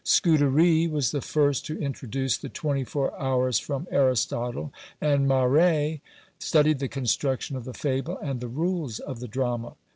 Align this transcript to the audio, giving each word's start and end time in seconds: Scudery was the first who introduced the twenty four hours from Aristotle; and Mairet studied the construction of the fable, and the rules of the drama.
Scudery 0.03 0.87
was 0.87 1.11
the 1.11 1.21
first 1.21 1.67
who 1.67 1.75
introduced 1.75 2.41
the 2.41 2.49
twenty 2.49 2.83
four 2.83 3.15
hours 3.19 3.59
from 3.59 3.87
Aristotle; 3.91 4.73
and 4.99 5.27
Mairet 5.27 5.99
studied 6.39 6.79
the 6.79 6.87
construction 6.87 7.55
of 7.55 7.65
the 7.65 7.73
fable, 7.75 8.17
and 8.17 8.39
the 8.39 8.47
rules 8.47 8.97
of 8.97 9.19
the 9.19 9.27
drama. 9.27 9.73